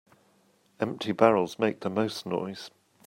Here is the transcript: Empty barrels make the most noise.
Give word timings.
Empty 0.79 1.11
barrels 1.11 1.59
make 1.59 1.81
the 1.81 1.89
most 1.91 2.25
noise. 2.25 2.71